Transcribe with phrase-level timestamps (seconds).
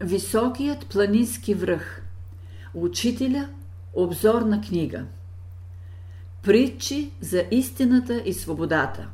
[0.00, 2.02] Високият планински връх
[2.74, 3.48] Учителя
[3.94, 5.04] Обзорна книга
[6.42, 9.08] Притчи за истината и свободата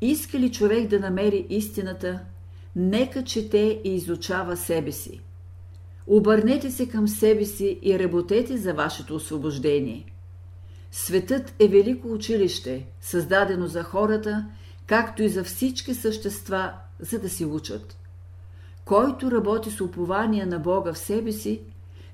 [0.00, 2.20] Иска ли човек да намери истината,
[2.76, 5.20] нека чете и изучава себе си.
[6.06, 10.04] Обърнете се към себе си и работете за вашето освобождение.
[10.90, 14.46] Светът е велико училище, създадено за хората,
[14.86, 18.01] както и за всички същества, за да си учат.
[18.84, 21.62] Който работи с упование на Бога в себе си,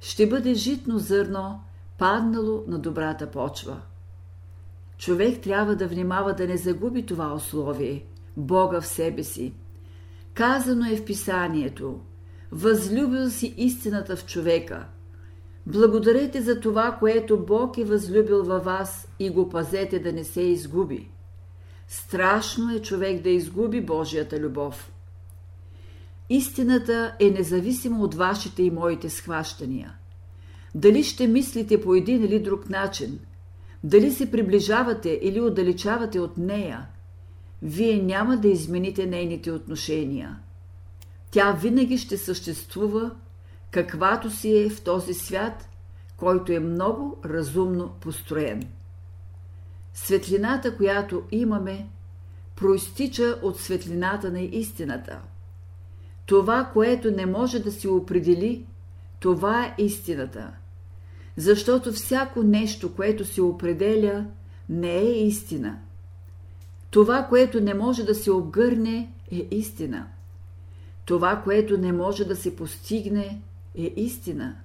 [0.00, 1.60] ще бъде житно зърно,
[1.98, 3.80] паднало на добрата почва.
[4.98, 8.04] Човек трябва да внимава да не загуби това условие–
[8.36, 9.52] Бога в себе си.
[10.34, 12.00] Казано е в писанието–
[12.52, 14.86] възлюбил си истината в човека.
[15.66, 20.40] Благодарете за това, което Бог е възлюбил във вас и го пазете да не се
[20.40, 21.10] изгуби.
[21.88, 24.92] Страшно е човек да изгуби Божията любов.
[26.30, 29.94] Истината е независима от вашите и моите схващания.
[30.74, 33.18] Дали ще мислите по един или друг начин,
[33.84, 36.86] дали се приближавате или отдалечавате от нея,
[37.62, 40.38] вие няма да измените нейните отношения.
[41.30, 43.10] Тя винаги ще съществува,
[43.70, 45.68] каквато си е в този свят,
[46.16, 48.62] който е много разумно построен.
[49.94, 51.88] Светлината, която имаме,
[52.56, 55.20] проистича от светлината на истината–
[56.28, 58.66] това, което не може да се определи,
[59.20, 60.52] това е истината.
[61.36, 64.24] Защото всяко нещо, което се определя,
[64.68, 65.78] не е истина.
[66.90, 70.06] Това, което не може да се обгърне, е истина.
[71.04, 73.40] Това, което не може да се постигне,
[73.74, 74.56] е истина.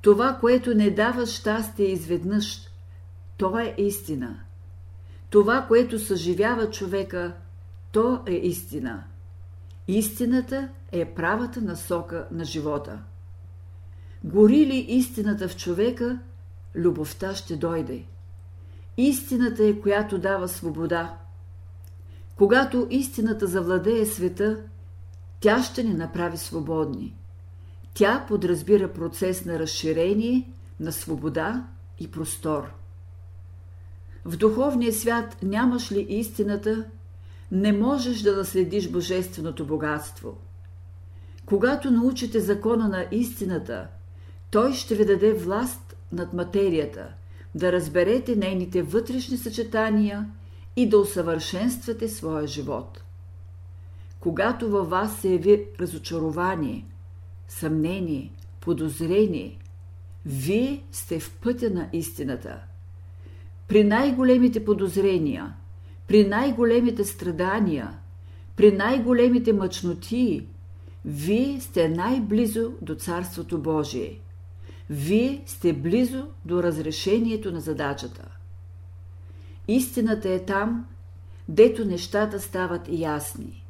[0.00, 2.68] Това, което не дава щастие изведнъж,
[3.36, 4.40] то е истина.
[5.30, 7.34] Това, което съживява човека,
[7.92, 9.04] то е истина.
[9.88, 12.98] Истината е правата насока на живота.
[14.24, 16.18] Гори ли истината в човека,
[16.74, 18.04] любовта ще дойде.
[18.96, 21.18] Истината е, която дава свобода.
[22.36, 24.60] Когато истината завладее света,
[25.40, 27.16] тя ще ни направи свободни.
[27.94, 31.66] Тя подразбира процес на разширение, на свобода
[31.98, 32.72] и простор.
[34.24, 36.84] В духовния свят нямаш ли истината,
[37.52, 40.38] не можеш да наследиш божественото богатство.
[41.46, 43.88] Когато научите закона на истината,
[44.50, 47.08] той ще ви даде власт над материята,
[47.54, 50.30] да разберете нейните вътрешни съчетания
[50.76, 53.02] и да усъвършенствате своя живот.
[54.20, 56.86] Когато във вас се яви разочарование,
[57.48, 59.58] съмнение, подозрение,
[60.26, 62.58] вие сте в пътя на истината.
[63.68, 65.54] При най-големите подозрения–
[66.08, 67.98] при най-големите страдания,
[68.56, 70.46] при най-големите мъчноти,
[71.04, 74.20] вие сте най-близо до Царството Божие.
[74.90, 78.28] Вие сте близо до разрешението на задачата.
[79.68, 80.86] Истината е там,
[81.48, 83.64] дето нещата стават ясни.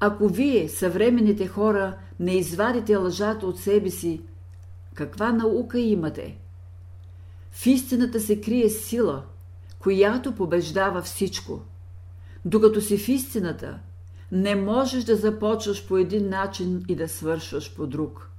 [0.00, 4.22] Ако вие, съвременните хора, не извадите лъжата от себе си,
[4.94, 6.36] каква наука имате?
[7.50, 9.22] В истината се крие сила–
[9.78, 11.62] която побеждава всичко.
[12.44, 13.78] Докато си в истината,
[14.32, 18.30] не можеш да започваш по един начин и да свършваш по друг.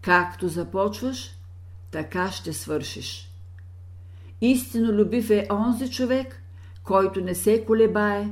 [0.00, 1.30] Както започваш,
[1.90, 3.32] така ще свършиш.
[4.40, 6.42] Истинно любив е онзи човек,
[6.82, 8.30] който не се колебае,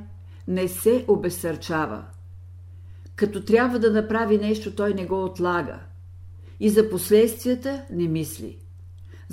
[0.49, 2.05] не се обесърчава.
[3.17, 5.81] Като трябва да направи нещо, той не го отлага.
[6.61, 8.64] И за последствията не мисли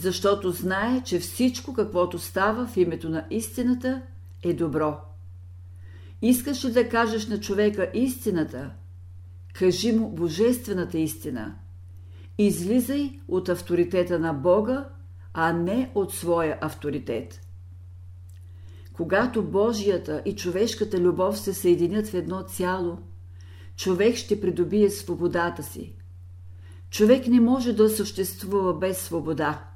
[0.02, 4.02] защото знае, че всичко, каквото става в името на истината,
[4.44, 4.98] е добро.
[6.22, 8.72] Искаш ли да кажеш на човека истината?
[9.54, 11.56] Кажи му божествената истина.
[12.38, 14.90] Излизай от авторитета на Бога,
[15.34, 17.42] а не от своя авторитет.
[18.94, 22.98] Когато Божията и човешката любов се съединят в едно цяло,
[23.76, 25.96] човек ще придобие свободата си.
[26.90, 29.71] Човек не може да съществува без свобода.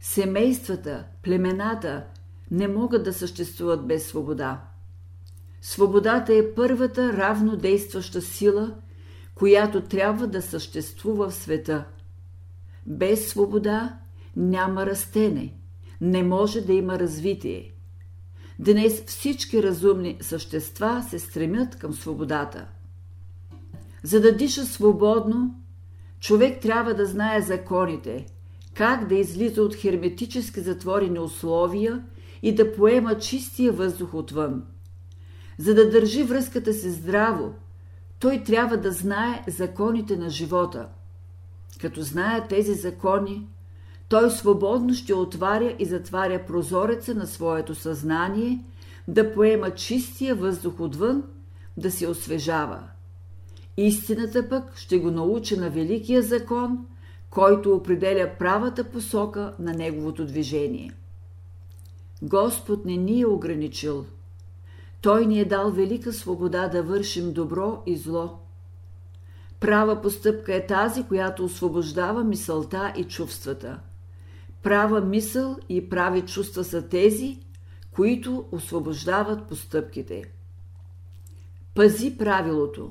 [0.00, 2.04] Семействата, племената
[2.50, 4.64] не могат да съществуват без свобода.
[5.62, 8.74] Свободата е първата равно действаща сила,
[9.34, 11.84] която трябва да съществува в света.
[12.86, 13.98] Без свобода
[14.36, 15.54] няма растене,
[16.00, 17.74] не може да има развитие.
[18.58, 22.68] Днес всички разумни същества се стремят към свободата.
[24.02, 25.62] За да диша свободно,
[26.20, 28.26] човек трябва да знае законите–
[28.78, 32.04] как да излиза от херметически затворени условия
[32.42, 34.62] и да поема чистия въздух отвън.
[35.58, 37.54] За да държи връзката си здраво,
[38.18, 40.88] той трябва да знае законите на живота.
[41.80, 43.48] Като знае тези закони,
[44.08, 48.64] той свободно ще отваря и затваря прозореца на своето съзнание,
[49.08, 51.22] да поема чистия въздух отвън,
[51.76, 52.80] да се освежава.
[53.76, 56.86] Истината пък ще го научи на великия закон,
[57.30, 60.92] който определя правата посока на неговото движение.
[62.22, 64.06] Господ не ни е ограничил.
[65.00, 68.38] Той ни е дал велика свобода да вършим добро и зло.
[69.60, 73.80] Права постъпка е тази, която освобождава мисълта и чувствата.
[74.62, 77.38] Права мисъл и прави чувства са тези,
[77.90, 80.24] които освобождават постъпките.
[81.74, 82.90] Пази правилото.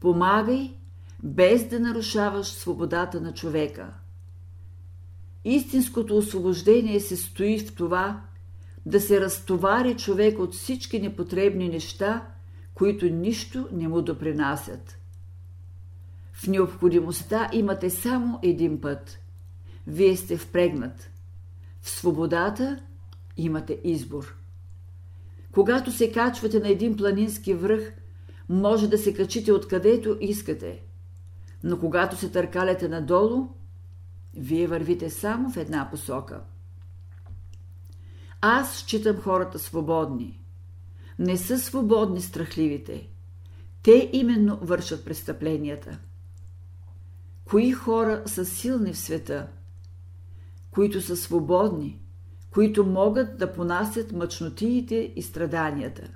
[0.00, 0.79] Помагай,
[1.22, 3.92] без да нарушаваш свободата на човека.
[5.44, 8.22] Истинското освобождение се стои в това
[8.86, 12.26] да се разтовари човек от всички непотребни неща,
[12.74, 14.98] които нищо не му допринасят.
[16.32, 19.18] В необходимостта имате само един път.
[19.86, 21.10] Вие сте впрегнат.
[21.80, 22.78] В свободата
[23.36, 24.36] имате избор.
[25.52, 27.92] Когато се качвате на един планински връх,
[28.48, 30.82] може да се качите откъдето искате.
[31.64, 33.48] Но когато се търкаляте надолу,
[34.34, 36.42] вие вървите само в една посока.
[38.40, 40.42] Аз считам хората свободни.
[41.18, 43.08] Не са свободни страхливите.
[43.82, 45.98] Те именно вършат престъпленията.
[47.44, 49.48] Кои хора са силни в света?
[50.70, 52.02] Които са свободни,
[52.50, 56.08] които могат да понасят мъчнотиите и страданията.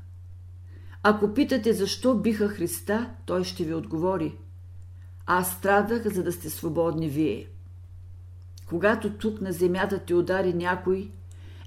[1.02, 4.38] Ако питате защо биха Христа, той ще ви отговори.
[5.26, 7.48] Аз страдах, за да сте свободни вие.
[8.66, 11.10] Когато тук на земята те удари някой,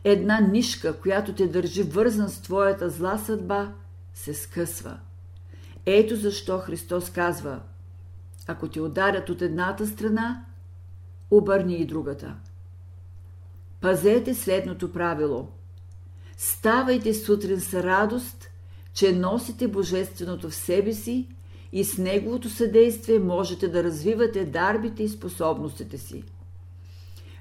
[0.04, 3.74] една нишка, която те държи вързан с твоята зла съдба,
[4.14, 5.00] се скъсва.
[5.86, 7.60] Ето защо Христос казва–
[8.48, 10.46] ако те ударят от едната страна,
[11.32, 12.36] обърни и другата.
[13.82, 15.48] Пазете следното правило.
[16.38, 18.50] Ставайте сутрин с радост,
[18.94, 21.28] че носите Божественото в себе си
[21.78, 26.24] и с Неговото съдействие можете да развивате дарбите и способностите си.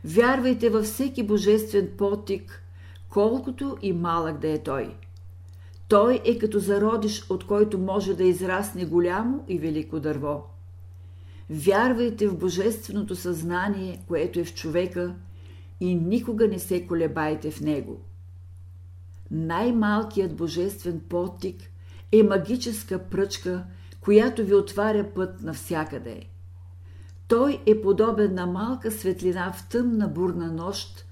[0.05, 2.63] Вярвайте във всеки божествен потик,
[3.09, 4.95] колкото и малък да е той.
[5.89, 10.45] Той е като зародиш, от който може да израсне голямо и велико дърво.
[11.51, 15.15] Вярвайте в божественото съзнание, което е в човека
[15.81, 18.01] и никога не се колебайте в него.
[19.31, 21.57] Най-малкият божествен потик
[22.13, 23.65] е магическа пръчка,
[24.07, 26.23] която ви отваря път навсякъде.
[27.29, 31.07] Той е подобен на малка светлина в тъмна бурна нощ,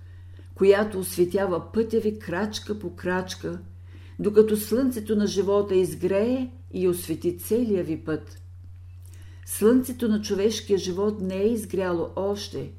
[0.55, 3.59] която осветява пътя ви крачка по крачка,
[4.19, 8.41] докато слънцето на живота изгрее и освети целия ви път–
[9.47, 12.71] Слънцето на човешкия живот не е изгряло още,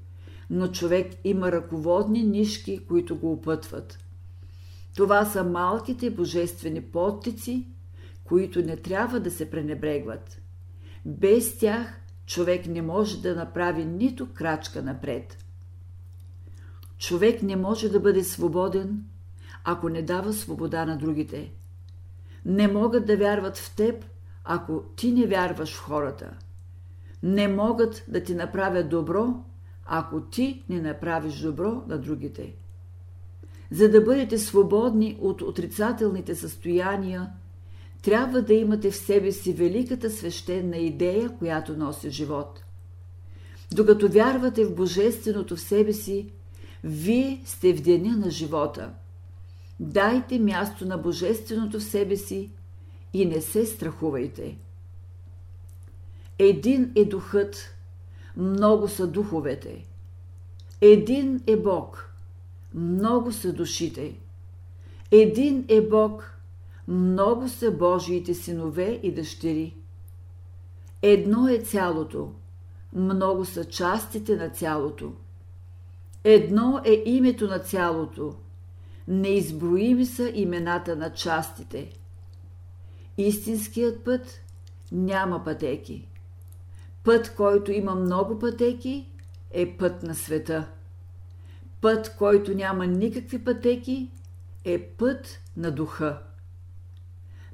[0.50, 4.00] но човек има ръководни нишки, които го опътват.
[4.96, 7.68] Това са малките божествени подтици,
[8.25, 10.42] които не трябва да се пренебрегват.
[11.06, 15.45] Без тях човек не може да направи нито крачка напред.
[16.98, 19.06] Човек не може да бъде свободен,
[19.63, 21.51] ако не дава свобода на другите.
[22.45, 24.05] Не могат да вярват в теб,
[24.44, 26.38] ако ти не вярваш в хората–
[27.25, 29.44] не могат да ти направят добро,
[29.86, 32.55] ако ти не направиш добро на другите.
[33.72, 37.29] За да бъдете свободни от отрицателните състояния,
[38.06, 42.64] трябва да имате в себе си великата свещена идея, която носи живот.
[43.72, 46.32] Докато вярвате в Божественото в себе си,
[46.84, 48.94] вие сте в деня на живота.
[49.80, 52.50] Дайте място на Божественото в себе си
[53.14, 54.58] и не се страхувайте.
[56.40, 57.76] Един е духът,
[58.38, 59.86] много са духовете.
[60.82, 62.10] Един е Бог,
[62.74, 64.16] много са душите.
[65.12, 66.35] Един е Бог,
[66.88, 69.75] много са Божиите синове и дъщери.
[71.01, 72.32] Едно е цялото,
[72.94, 75.13] много са частите на цялото.
[76.24, 78.36] Едно е името на цялото,
[79.08, 81.92] неизброими са имената на частите.
[83.18, 84.42] Истинският път
[84.92, 86.08] няма пътеки.
[87.04, 89.10] Път, който има много пътеки,
[89.51, 90.68] е път на света.
[91.82, 94.12] Път, който няма никакви пътеки,
[94.63, 96.22] е път на духа.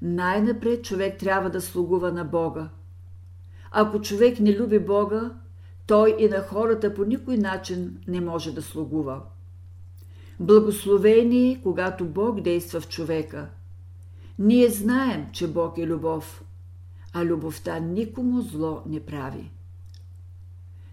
[0.01, 2.70] Най-напред човек трябва да слугува на Бога.
[3.72, 5.31] Ако човек не люби Бога,
[5.88, 9.22] той и на хората по никой начин не може да слугува.
[10.39, 13.50] Благословение, когато Бог действа в човека.
[14.39, 16.43] Ние знаем, че Бог е любов.
[17.13, 19.51] а любовта никому зло не прави.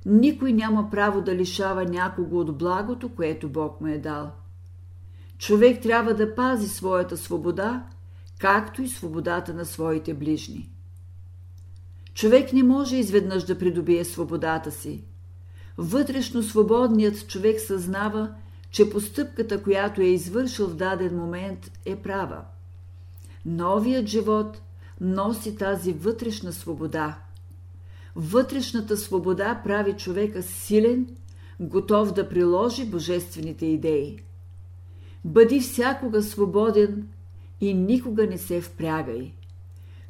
[0.06, 4.30] Никой няма право да лишава някого от благото, което Бог му е дал.
[5.38, 7.86] Човек трябва да пази своята свобода,
[8.38, 10.70] както и свободата на своите ближни.
[12.14, 15.04] Човек не може изведнъж да придобие свободата си.
[15.78, 18.34] Вътрешно свободният човек съзнава,
[18.70, 22.44] че постъпката, която е извършил в даден момент, е права.
[23.46, 24.60] Новият живот
[25.00, 27.18] носи тази вътрешна свобода.
[28.16, 31.06] Вътрешната свобода прави човека силен,
[31.60, 34.18] готов да приложи божествените идеи.
[35.24, 37.08] Бъди всякога свободен
[37.60, 39.32] и никога не се впрягай.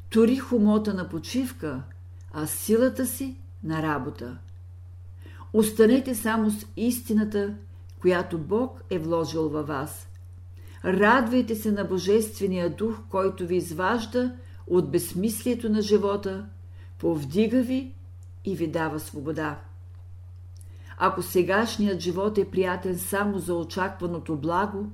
[0.09, 1.83] Тори хумота на почивка,
[2.33, 4.37] а силата си на работа.
[5.53, 7.55] Останете само с истината,
[8.01, 10.07] която Бог е вложил във вас.
[10.85, 14.35] Радвайте се на Божествения дух, който ви изважда
[14.67, 16.45] от безсмислието на живота,
[16.99, 17.93] повдига ви
[18.45, 19.59] и ви дава свобода.
[20.97, 24.91] Ако сегашният живот е приятен само за очакваното благо,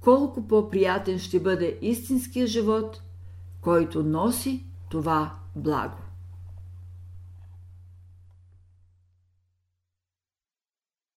[0.00, 3.02] колко по-приятен ще бъде истинския живот,
[3.60, 5.96] който носи това благо.